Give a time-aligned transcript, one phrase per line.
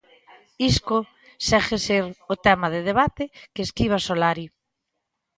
[0.69, 0.97] Isco
[1.47, 2.03] segue a ser
[2.33, 4.45] o tema de debate que esquiva Solari.